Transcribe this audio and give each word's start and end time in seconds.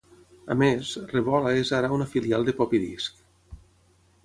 A 0.53 0.55
més, 0.61 0.93
RevOla 1.11 1.51
és 1.59 1.73
ara 1.81 1.93
una 1.99 2.09
filial 2.15 2.49
de 2.49 2.57
PoppyDisc. 2.63 3.23